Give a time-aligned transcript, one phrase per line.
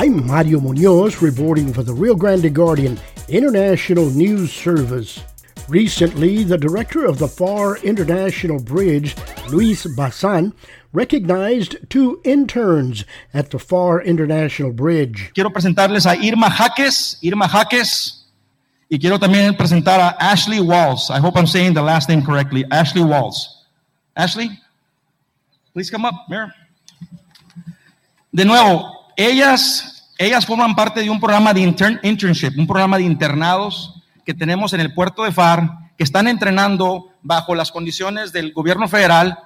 [0.00, 2.98] I'm Mario Munoz reporting for the Rio Grande Guardian
[3.28, 5.20] International News Service.
[5.68, 9.14] Recently, the director of the FAR International Bridge,
[9.50, 10.54] Luis Bazan,
[10.94, 13.04] recognized two interns
[13.34, 15.32] at the FAR International Bridge.
[15.34, 18.24] Quiero presentarles a Irma Jaques, Irma Jaques,
[18.90, 21.10] y quiero también presentar a Ashley Walls.
[21.10, 22.64] I hope I'm saying the last name correctly.
[22.70, 23.66] Ashley Walls.
[24.16, 24.48] Ashley,
[25.74, 26.54] please come up, Mira.
[28.34, 33.04] De nuevo, ellas, ellas forman parte de un programa de intern, internship, un programa de
[33.04, 38.52] internados que tenemos en el puerto de FAR, que están entrenando bajo las condiciones del
[38.52, 39.38] gobierno federal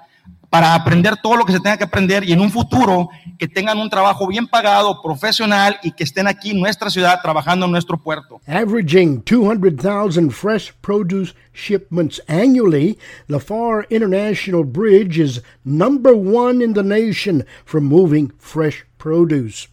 [0.51, 3.09] para aprender todo lo que se tenga que aprender y en un futuro
[3.39, 7.67] que tengan un trabajo bien pagado, profesional y que estén aquí en nuestra ciudad trabajando
[7.67, 8.41] en nuestro puerto.
[8.47, 12.98] Averaging 200,000 fresh produce shipments annually,
[13.29, 19.69] the FAR International Bridge is number one in the nation for moving fresh produce.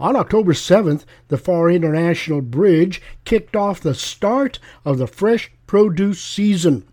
[0.00, 6.22] On October 7th, the FAR International Bridge kicked off the start of the fresh produce
[6.22, 6.84] season.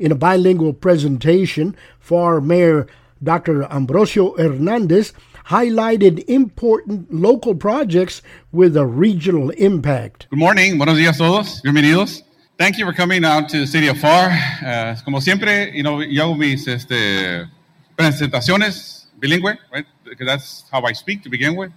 [0.00, 2.88] In a bilingual presentation, FAR Mayor
[3.22, 3.62] Dr.
[3.72, 5.12] Ambrosio Hernandez
[5.46, 8.20] highlighted important local projects
[8.50, 10.26] with a regional impact.
[10.30, 12.22] Good morning, buenos días todos, bienvenidos.
[12.58, 14.30] Thank you for coming out to the city of FAR.
[14.66, 17.48] Uh, como siempre, you know, yo hago mis este,
[17.96, 19.86] presentaciones bilingüe, right?
[20.02, 21.70] Because that's how I speak to begin with.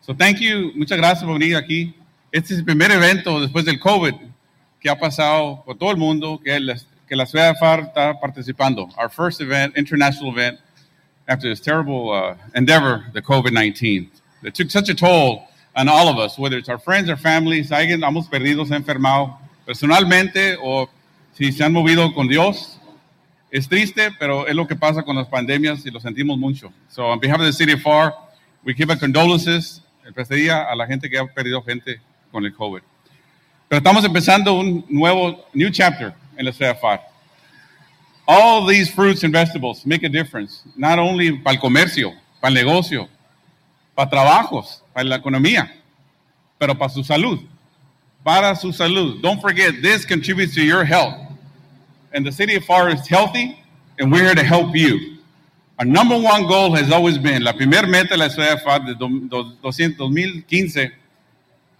[0.00, 1.94] So thank you, muchas gracias por venir aquí.
[2.32, 4.14] Este es el primer evento después del COVID
[4.80, 6.76] que ha pasado por todo el mundo, que, la,
[7.12, 8.88] que la ciudad de FAR está participando.
[8.96, 10.58] Our first event, international event,
[11.28, 14.08] after this terrible uh, endeavor, the COVID-19.
[14.44, 15.46] It took such a toll
[15.76, 18.78] on all of us, whether it's our friends or families, alguien hemos perdido, se ha
[18.78, 20.88] enfermado personalmente o
[21.34, 22.78] si se han movido con Dios.
[23.50, 26.72] Es triste, pero es lo que pasa con las pandemias y lo sentimos mucho.
[26.88, 28.14] So on behalf of the city of FAR,
[28.64, 32.00] we give our condolences Empezaría a la gente que ha perdido gente
[32.30, 32.80] con el COVID.
[33.68, 37.11] Pero estamos empezando un nuevo, new chapter en la ciudad de FAR.
[38.26, 42.54] All these fruits and vegetables make a difference, not only para el comercio, para el
[42.54, 43.08] negocio,
[43.96, 45.70] para trabajos, para la economía,
[46.58, 47.40] pero para su salud.
[48.24, 49.20] Para su salud.
[49.20, 51.14] Don't forget, this contributes to your health.
[52.12, 53.58] And the city of FAR is healthy,
[53.98, 55.18] and we're here to help you.
[55.78, 58.86] Our number one goal has always been, la primera meta de la ciudad de FAD
[58.86, 60.92] de 2015,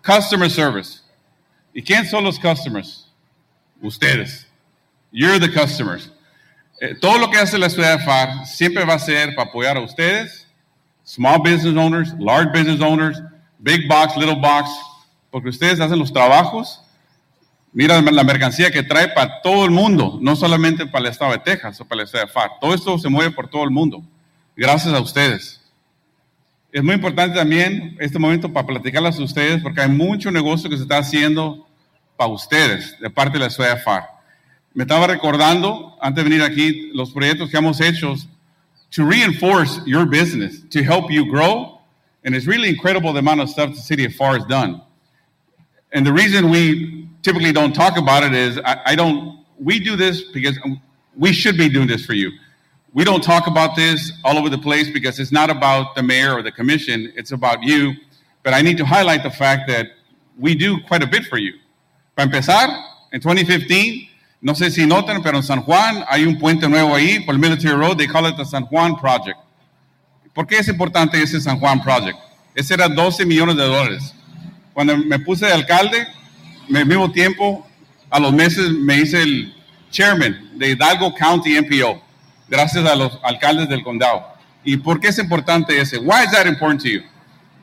[0.03, 1.03] customer service.
[1.75, 3.05] ¿Y quién son los customers?
[3.81, 4.47] Ustedes.
[5.13, 6.09] You're the customers.
[6.82, 9.76] Eh, todo lo que hace la ciudad de FAR siempre va a ser para apoyar
[9.76, 10.48] a ustedes,
[11.04, 13.22] small business owners, large business owners,
[13.60, 14.69] big box, little box,
[15.31, 16.82] porque ustedes hacen los trabajos
[17.75, 21.38] Mira la mercancía que trae para todo el mundo, no solamente para el estado de
[21.38, 22.50] Texas o para el estado de FAR.
[22.60, 24.03] Todo esto se mueve por todo el mundo,
[24.54, 25.59] gracias a ustedes.
[26.70, 30.76] Es muy importante también este momento para platicarles a ustedes, porque hay mucho negocio que
[30.76, 31.66] se está haciendo
[32.14, 34.12] para ustedes, de parte de la ciudad de FAR.
[34.75, 38.15] Me estaba recordando, antes de venir aquí, los proyectos que hemos hecho
[38.91, 41.81] to reinforce your business, to help you grow.
[42.25, 44.81] And it's really incredible the amount of stuff the city of FAR has done.
[45.93, 49.97] And the reason we typically don't talk about it is I, I don't, we do
[49.97, 50.59] this because
[51.16, 52.31] we should be doing this for you.
[52.94, 56.34] We don't talk about this all over the place because it's not about the mayor
[56.34, 57.94] or the commission, it's about you.
[58.43, 59.87] But I need to highlight the fact that
[60.38, 61.55] we do quite a bit for you.
[62.16, 62.69] Para empezar,
[63.12, 64.11] en 2015,
[64.43, 67.41] no sé si notan, pero en San Juan hay un puente nuevo ahí por el
[67.41, 69.39] Military Road, they call it the San Juan Project.
[70.35, 72.19] ¿Por qué es importante ese San Juan Project?
[72.53, 74.13] Ese era 12 millones de dólares.
[74.73, 76.09] Cuando me puse de alcalde,
[76.75, 77.65] al mismo tiempo,
[78.11, 79.55] a los meses me hice el
[79.93, 82.03] chairman de Hidalgo County MPO,
[82.49, 84.27] gracias a los alcaldes del condado.
[84.65, 85.99] ¿Y por qué es importante ese?
[85.99, 87.03] Why is that important to you?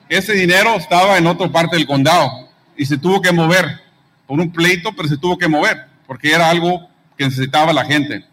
[0.07, 2.47] Ese dinero estaba en otra parte del condado
[2.77, 3.81] y se tuvo que mover
[4.25, 8.25] por un pleito, pero se tuvo que mover porque era algo que necesitaba la gente.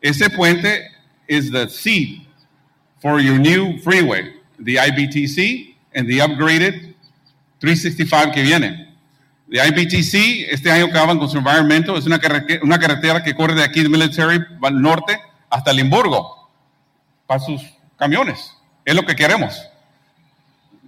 [0.00, 0.92] Ese puente
[1.26, 2.24] is the seed
[3.02, 6.94] for your new freeway, the IBTC and the upgraded
[7.58, 8.94] 365 que viene.
[9.48, 13.56] De IBTC, este año acaban con su environmental, es una, carretera, una carretera que corre
[13.56, 15.18] de aquí de Military al norte
[15.50, 16.48] hasta Limburgo
[17.26, 17.60] para sus
[17.98, 18.52] camiones.
[18.84, 19.68] Es lo que queremos.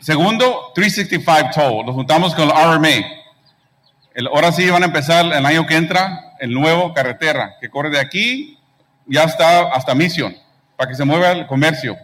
[0.01, 1.85] Segundo, 365 Toll.
[1.85, 3.07] Nos juntamos con el RMA.
[4.15, 7.91] El, ahora sí van a empezar el año que entra el nuevo carretera que corre
[7.91, 8.59] de aquí
[9.07, 10.37] ya está hasta Mission
[10.77, 11.97] para que se mueva el comercio.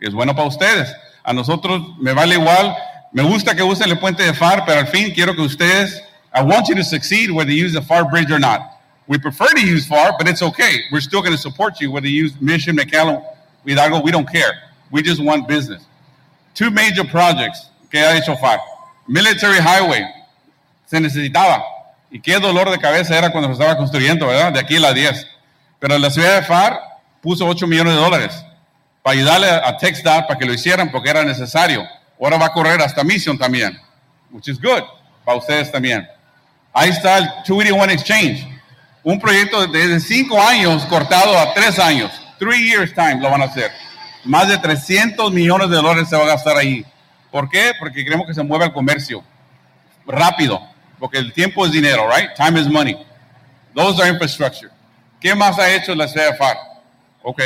[0.00, 0.94] Que es bueno para ustedes.
[1.24, 2.76] A nosotros me vale igual
[3.10, 6.02] Me gusta que usen el puente de FAR, pero al fin quiero que ustedes,
[6.34, 8.60] I want you to succeed whether you use the FAR bridge or not.
[9.06, 10.82] We prefer to use FAR, but it's okay.
[10.92, 13.24] We're still going to support you whether you use Mission, McAllen,
[13.64, 14.52] Hidalgo, we don't care.
[14.90, 15.82] We just want business.
[16.54, 18.58] Two major projects ¿Qué ha hecho FAR?
[19.06, 20.06] Military Highway.
[20.86, 21.62] Se necesitaba.
[22.10, 24.52] Y qué dolor de cabeza era cuando se estaba construyendo, ¿verdad?
[24.52, 25.26] De aquí a la 10.
[25.78, 26.80] Pero la ciudad de FAR
[27.20, 28.44] puso 8 millones de dólares
[29.02, 31.86] para ayudarle a TechStart para que lo hicieran porque era necesario.
[32.20, 33.78] Ahora va a correr hasta Mission también,
[34.30, 34.82] which is good
[35.24, 36.08] para ustedes también.
[36.72, 38.48] Ahí está el 281 Exchange,
[39.02, 42.10] un proyecto desde 5 años cortado a 3 años.
[42.38, 43.70] 3 years time lo van a hacer.
[44.24, 46.84] Más de 300 millones de dólares se va a gastar ahí.
[47.30, 47.72] ¿Por qué?
[47.78, 49.22] Porque queremos que se mueva el comercio
[50.06, 50.60] rápido,
[50.98, 52.34] porque el tiempo es dinero, right?
[52.34, 52.96] Time is money.
[53.74, 54.70] Those are infrastructure.
[55.20, 56.56] ¿Qué más ha hecho la CFR?
[57.22, 57.42] Ok.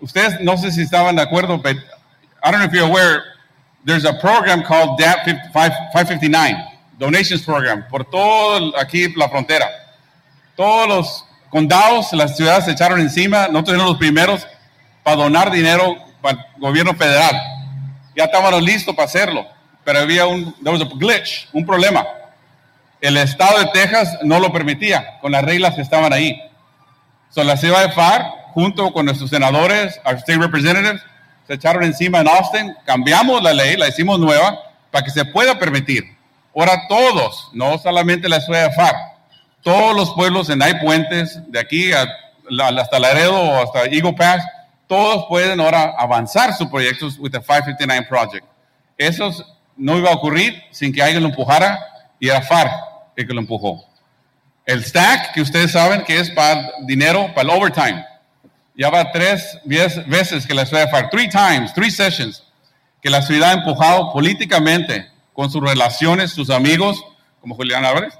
[0.00, 1.80] Ustedes no sé si estaban de acuerdo, pero
[2.42, 3.22] I don't know if you're aware,
[3.84, 6.56] there's a program called DAP 559,
[6.98, 9.66] Donations Program, por todo aquí la frontera.
[10.56, 14.46] Todos los condados, las ciudades se echaron encima, nosotros éramos los primeros
[15.02, 17.34] para donar dinero para el gobierno federal.
[18.16, 19.46] Ya estábamos listos para hacerlo,
[19.84, 22.06] pero había un, there was a glitch, un problema.
[23.04, 26.40] El estado de Texas no lo permitía con las reglas que estaban ahí.
[27.28, 31.02] So, la ciudad de FAR, junto con nuestros senadores, our state representatives,
[31.46, 34.58] se echaron encima en Austin, cambiamos la ley, la hicimos nueva
[34.90, 36.16] para que se pueda permitir.
[36.56, 38.94] Ahora todos, no solamente la ciudad de FAR,
[39.62, 42.08] todos los pueblos en Hay Puentes, de aquí a,
[42.80, 44.42] hasta Laredo o hasta Eagle Pass,
[44.86, 48.46] todos pueden ahora avanzar sus proyectos with the 559 Project.
[48.96, 49.30] Eso
[49.76, 51.78] no iba a ocurrir sin que alguien lo empujara
[52.18, 53.84] y era FAR el que lo empujó.
[54.66, 58.04] El stack, que ustedes saben que es para dinero, para el overtime.
[58.76, 62.42] Ya va tres veces que la ciudad three times, three sessions,
[63.02, 67.04] que la ciudad ha empujado políticamente con sus relaciones, sus amigos,
[67.40, 68.14] como Julián Álvarez,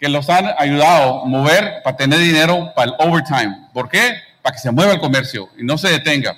[0.00, 3.68] que los han ayudado a mover para tener dinero para el overtime.
[3.74, 4.14] ¿Por qué?
[4.40, 6.34] Para que se mueva el comercio y no se detenga.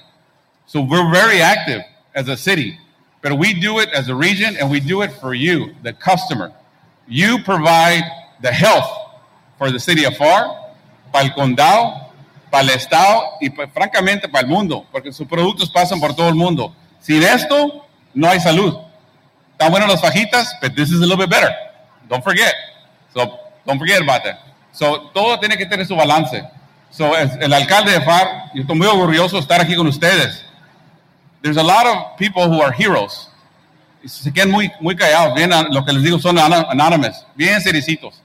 [0.67, 1.85] So we're very active
[2.15, 2.79] as a city,
[3.23, 6.51] but we do it as a region and we do it for you, the customer.
[7.09, 8.05] You provide
[8.41, 8.89] the health
[9.59, 10.63] for the city of FAR,
[11.13, 12.09] para el condado,
[12.51, 16.29] para el estado y pues, francamente para el mundo, porque sus productos pasan por todo
[16.29, 16.75] el mundo.
[17.01, 18.77] Sin esto, no hay salud.
[19.53, 21.51] Están buenas las fajitas, but this is a little bit better.
[22.09, 22.55] Don't forget.
[23.15, 24.41] So, don't forget about that.
[24.73, 26.43] So, todo tiene que tener su balance.
[26.91, 30.45] So, el alcalde de FAR, yo estoy muy orgulloso de estar aquí con ustedes.
[31.43, 33.29] There's a lot of people who are heroes.
[34.07, 35.35] Se quedan muy, muy callados.
[35.35, 37.25] Bien, lo que les digo son anonymous.
[37.35, 38.23] Bien sericitos.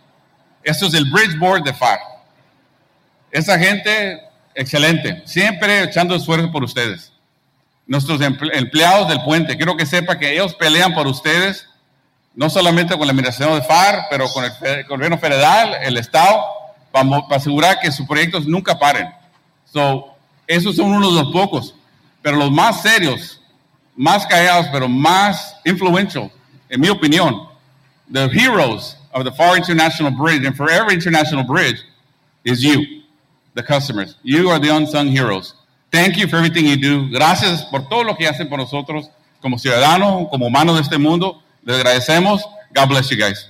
[0.63, 2.00] Esto es el Bridge Board de FAR.
[3.31, 4.21] Esa gente,
[4.56, 7.12] excelente, siempre echando esfuerzo por ustedes.
[7.85, 11.68] Nuestros empleados del puente, quiero que sepa que ellos pelean por ustedes,
[12.35, 16.44] no solamente con la administración de FAR, pero con el, gobierno federal, el Estado,
[16.91, 19.09] para, asegurar que sus proyectos nunca paren.
[19.65, 20.15] So,
[20.45, 21.75] esos son unos de los pocos,
[22.21, 23.41] pero los más serios,
[23.97, 26.31] más callados, pero más influential,
[26.69, 27.47] en mi opinión,
[28.09, 31.81] the heroes of the FAR International Bridge and for every international bridge
[32.45, 33.03] is you,
[33.55, 34.15] the customers.
[34.23, 35.55] You are the unsung heroes.
[35.91, 37.09] Thank you for everything you do.
[37.09, 39.09] Gracias por todo lo que hacen por nosotros
[39.41, 41.41] como ciudadanos, como humanos de este mundo.
[41.63, 42.41] Les agradecemos.
[42.73, 43.47] God bless you guys.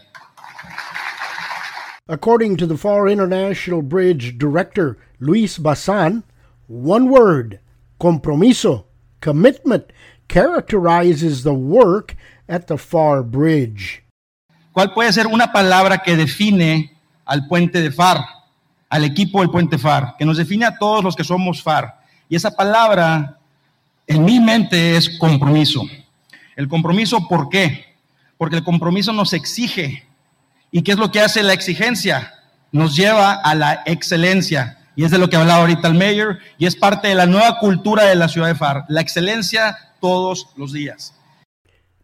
[2.08, 6.24] According to the FAR International Bridge director, Luis Bazan,
[6.68, 7.60] one word,
[8.00, 8.86] compromiso,
[9.20, 9.92] commitment,
[10.28, 12.16] characterizes the work
[12.48, 14.04] at the FAR Bridge.
[14.72, 18.24] ¿Cuál puede ser una palabra que define al puente de FAR,
[18.90, 22.00] al equipo del puente FAR, que nos define a todos los que somos FAR?
[22.30, 23.38] Y esa palabra
[24.06, 25.84] en mi mente es compromiso.
[26.56, 27.98] El compromiso, ¿por qué?
[28.38, 30.08] Porque el compromiso nos exige.
[30.72, 32.34] ¿Y qué es lo que hace la exigencia?
[32.72, 34.78] Nos lleva a la excelencia.
[34.96, 37.60] Y es de lo que hablaba ahorita el mayor y es parte de la nueva
[37.60, 41.12] cultura de la ciudad de FAR, la excelencia todos los días.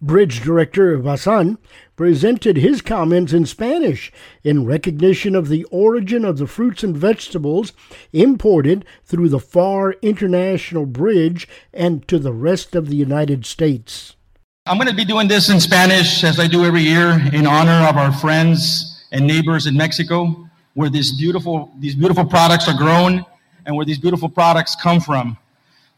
[0.01, 1.57] Bridge Director Basan
[1.95, 4.12] presented his comments in Spanish
[4.43, 7.71] in recognition of the origin of the fruits and vegetables
[8.12, 14.17] imported through the FAR International Bridge and to the rest of the United States.
[14.65, 17.88] I'm going to be doing this in Spanish as I do every year in honor
[17.88, 23.25] of our friends and neighbors in Mexico where these beautiful these beautiful products are grown
[23.65, 25.38] and where these beautiful products come from.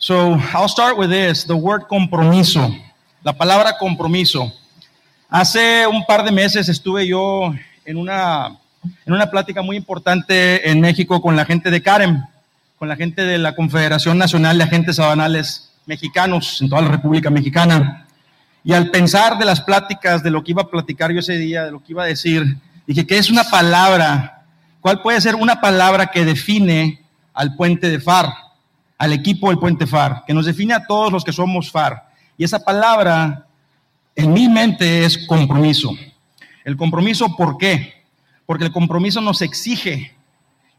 [0.06, 2.72] So, I'll start with this, the word compromiso.
[3.24, 4.54] La palabra compromiso.
[5.28, 7.52] Hace un par de meses estuve yo
[7.86, 8.56] en una,
[9.04, 12.24] en una plática muy importante en México con la gente de CAREM,
[12.78, 17.32] con la gente de la Confederación Nacional de Agentes Aduanales Mexicanos en toda la República
[17.32, 18.06] Mexicana.
[18.64, 21.64] Y al pensar de las pláticas, de lo que iba a platicar yo ese día,
[21.64, 24.44] de lo que iba a decir, dije, ¿qué es una palabra?
[24.82, 27.02] ¿Cuál puede ser una palabra que define
[27.34, 28.45] al puente de FAR,
[29.06, 32.10] al equipo del puente FAR, que nos define a todos los que somos FAR?
[32.38, 33.46] Y esa palabra
[34.16, 35.92] en mi mente es compromiso.
[36.64, 38.06] El compromiso, ¿por qué?
[38.46, 40.16] Porque el compromiso nos exige.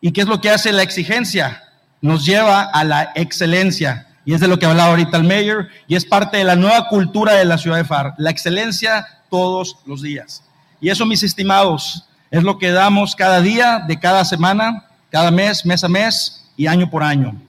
[0.00, 1.62] ¿Y qué es lo que hace la exigencia?
[2.00, 4.08] Nos lleva a la excelencia.
[4.24, 6.88] Y es de lo que hablaba ahorita el mayor y es parte de la nueva
[6.88, 8.14] cultura de la ciudad de FAR.
[8.18, 10.42] La excelencia todos los días.
[10.80, 15.64] Y eso, mis estimados, es lo que damos cada día, de cada semana, cada mes,
[15.64, 17.40] mes a mes y año por año.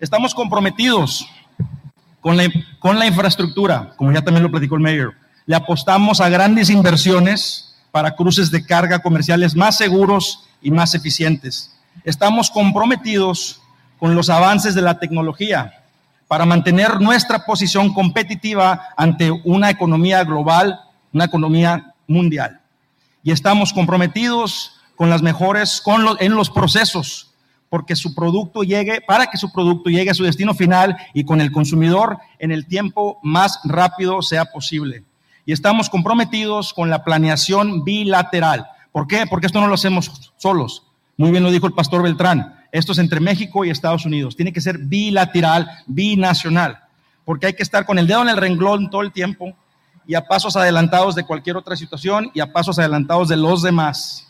[0.00, 1.28] Estamos comprometidos
[2.20, 5.14] con la, infraestructura, como ya también lo platicó el mayor.
[5.44, 11.76] Le apostamos a grandes inversiones para cruces de carga comerciales más seguros y más eficientes.
[12.04, 13.60] Estamos comprometidos
[13.98, 15.82] con los avances de la tecnología
[16.28, 20.78] para mantener nuestra posición competitiva ante una economía global,
[21.12, 22.60] una economía mundial.
[23.24, 25.82] Y estamos comprometidos con las mejores,
[26.20, 27.27] en los procesos
[27.68, 31.40] porque su producto llegue, para que su producto llegue a su destino final y con
[31.40, 35.04] el consumidor en el tiempo más rápido sea posible.
[35.44, 38.66] Y estamos comprometidos con la planeación bilateral.
[38.92, 39.26] ¿Por qué?
[39.28, 40.84] Porque esto no lo hacemos solos.
[41.16, 42.54] Muy bien lo dijo el pastor Beltrán.
[42.70, 44.36] Esto es entre México y Estados Unidos.
[44.36, 46.78] Tiene que ser bilateral, binacional,
[47.24, 49.54] porque hay que estar con el dedo en el renglón todo el tiempo
[50.06, 54.27] y a pasos adelantados de cualquier otra situación y a pasos adelantados de los demás.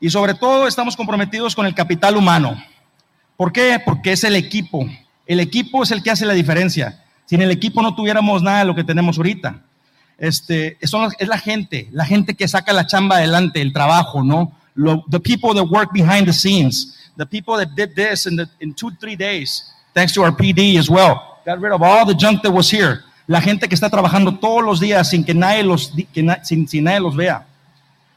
[0.00, 2.56] Y sobre todo estamos comprometidos con el capital humano.
[3.36, 3.80] ¿Por qué?
[3.84, 4.88] Porque es el equipo.
[5.26, 7.04] El equipo es el que hace la diferencia.
[7.26, 9.62] Sin el equipo no tuviéramos nada de lo que tenemos ahorita.
[10.18, 10.92] Este, es
[11.28, 14.52] la gente, la gente que saca la chamba adelante, el trabajo, ¿no?
[15.10, 18.74] the people that work behind the scenes, the people that did this in, the, in
[18.74, 19.64] two, three days,
[19.94, 21.40] thanks to our PD as well.
[21.44, 23.02] Got rid of all the junk that was here.
[23.26, 25.92] La gente que está trabajando todos los días sin que nadie los,
[26.42, 27.46] sin, sin nadie los vea.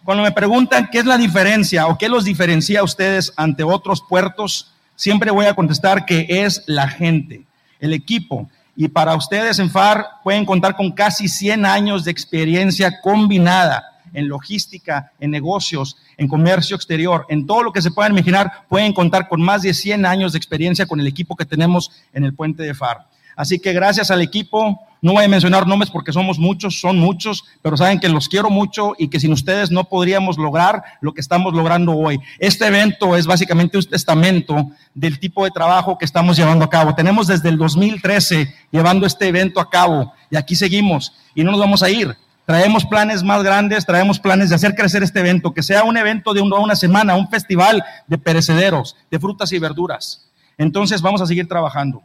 [0.04, 4.02] Cuando me preguntan qué es la diferencia o qué los diferencia a ustedes ante otros
[4.02, 7.46] puertos, siempre voy a contestar que es la gente,
[7.80, 8.50] el equipo.
[8.76, 14.28] Y para ustedes en FAR pueden contar con casi 100 años de experiencia combinada en
[14.28, 19.30] logística, en negocios, en comercio exterior, en todo lo que se puedan imaginar, pueden contar
[19.30, 22.62] con más de 100 años de experiencia con el equipo que tenemos en el puente
[22.62, 23.08] de FAR.
[23.36, 27.44] Así que gracias al equipo, no voy a mencionar nombres porque somos muchos, son muchos,
[27.62, 31.22] pero saben que los quiero mucho y que sin ustedes no podríamos lograr lo que
[31.22, 32.20] estamos logrando hoy.
[32.40, 36.96] Este evento es básicamente un testamento del tipo de trabajo que estamos llevando a cabo.
[36.96, 41.60] Tenemos desde el 2013 llevando este evento a cabo y aquí seguimos y no nos
[41.60, 42.16] vamos a ir.
[42.46, 46.34] Traemos planes más grandes, traemos planes de hacer crecer este evento, que sea un evento
[46.34, 50.30] de una semana, un festival de perecederos, de frutas y verduras.
[50.58, 52.04] Entonces vamos a seguir trabajando.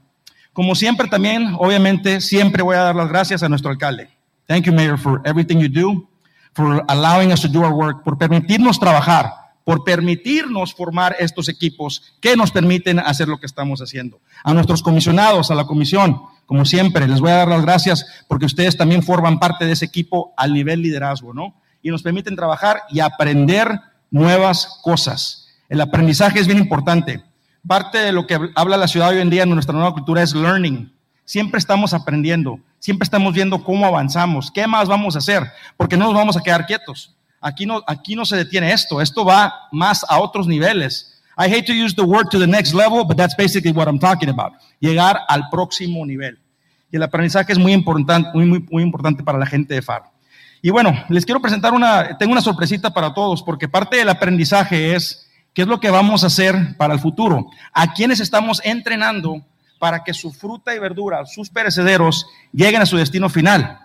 [0.53, 4.09] Como siempre también, obviamente, siempre voy a dar las gracias a nuestro alcalde.
[4.47, 6.09] Thank you, Mayor, for everything you do,
[6.55, 9.31] for allowing us to do our work, por permitirnos trabajar,
[9.63, 14.21] por permitirnos formar estos equipos que nos permiten hacer lo que estamos haciendo.
[14.43, 18.47] A nuestros comisionados, a la comisión, como siempre, les voy a dar las gracias porque
[18.47, 21.55] ustedes también forman parte de ese equipo al nivel liderazgo, ¿no?
[21.83, 23.79] Y nos permiten trabajar y aprender
[24.11, 25.49] nuevas cosas.
[25.69, 27.23] El aprendizaje es bien importante.
[27.67, 30.35] Parte de lo que habla la ciudad hoy en día en nuestra nueva cultura es
[30.35, 30.93] learning.
[31.25, 35.43] Siempre estamos aprendiendo, siempre estamos viendo cómo avanzamos, qué más vamos a hacer,
[35.77, 37.15] porque no nos vamos a quedar quietos.
[37.41, 41.21] Aquí no, aquí no se detiene esto, esto va más a otros niveles.
[41.37, 43.99] I hate to use the word to the next level, but that's basically what I'm
[43.99, 44.55] talking about.
[44.81, 46.39] Llegar al próximo nivel.
[46.91, 50.05] Y el aprendizaje es muy importante, muy, muy, muy importante para la gente de FAR.
[50.63, 54.97] Y bueno, les quiero presentar una, tengo una sorpresita para todos, porque parte del aprendizaje
[54.97, 55.28] es
[55.59, 57.51] ¿Qué es lo que vamos a hacer para el futuro?
[57.73, 59.45] ¿A quiénes estamos entrenando
[59.81, 63.77] para que su fruta y verdura, sus perecederos, lleguen a su destino final?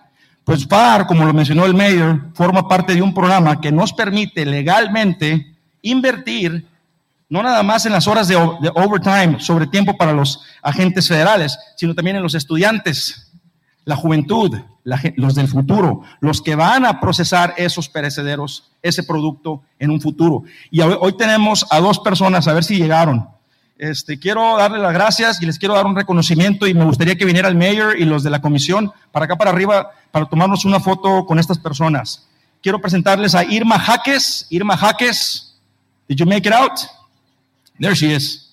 [0.44, 4.46] Pues FAR, como lo mencionó el mayor, forma parte de un programa que nos permite
[4.46, 5.52] legalmente
[5.82, 6.64] invertir
[7.28, 11.58] no nada más en las horas de, de overtime, sobre tiempo para los agentes federales,
[11.74, 13.23] sino también en los estudiantes,
[13.84, 14.56] la juventud,
[15.16, 20.44] los del futuro, los que van a procesar esos perecederos, ese producto en un futuro.
[20.70, 23.28] Y hoy, tenemos a dos personas, a ver si llegaron.
[23.76, 27.24] Este, quiero darle las gracias y les quiero dar un reconocimiento y me gustaría que
[27.24, 30.78] viniera el mayor y los de la comisión para acá para arriba para tomarnos una
[30.78, 32.26] foto con estas personas.
[32.62, 34.46] Quiero presentarles a Irma Jaques.
[34.48, 35.56] Irma Jaques,
[36.08, 36.80] did you make it out?
[37.78, 38.43] There she is.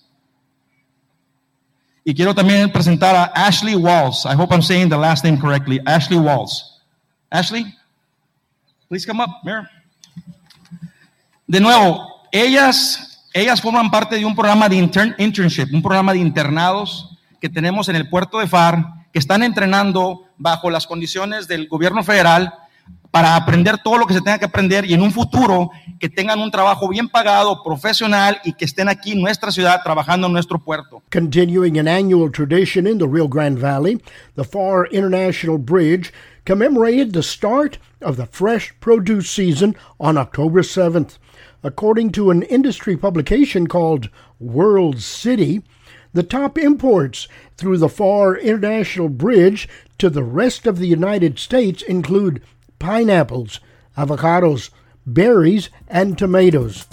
[2.12, 4.25] Y quiero también presentar a Ashley Walls.
[4.25, 5.80] I hope I'm saying the last name correctly.
[5.86, 6.82] Ashley Walls.
[7.30, 7.74] Ashley,
[8.89, 9.72] please come up, Mira.
[11.48, 14.75] De nuevo, ellas, ellas forman parte de un programa de
[15.20, 20.25] internship, un programa de internados que tenemos en el puerto de FAR, que están entrenando
[20.38, 22.53] bajo las condiciones del gobierno federal
[23.10, 26.39] para aprender todo lo que se tenga que aprender y en un futuro que tengan
[26.39, 30.58] un trabajo bien pagado, profesional y que estén aquí en nuestra ciudad trabajando en nuestro
[30.58, 31.03] puerto.
[31.12, 34.01] Continuing an annual tradition in the Rio Grande Valley,
[34.36, 36.12] the FAR International Bridge
[36.43, 41.20] commemorated the start of the fresh produce season on October 7th.
[41.63, 45.62] According to an industry publication called World City,
[46.13, 47.27] the top imports
[47.58, 52.41] through the FAR International Bridge to the rest of the United States include
[52.79, 53.60] pineapples,
[53.96, 54.72] avocados,
[55.05, 56.86] berries, and tomatoes.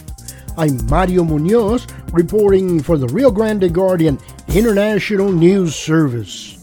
[0.57, 6.58] I'm Mario Munoz reporting for the Rio Grande Guardian International News Service.